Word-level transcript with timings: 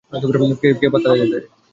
কে 0.79 0.87
পাত্তা 0.93 1.09
দেয়? 1.11 1.45